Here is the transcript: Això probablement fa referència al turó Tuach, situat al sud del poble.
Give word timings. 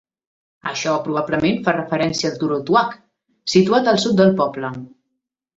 Això 0.69 0.93
probablement 1.07 1.59
fa 1.67 1.75
referència 1.77 2.29
al 2.31 2.41
turó 2.45 2.59
Tuach, 2.71 2.97
situat 3.57 3.93
al 3.93 4.03
sud 4.07 4.21
del 4.23 4.37
poble. 4.45 4.77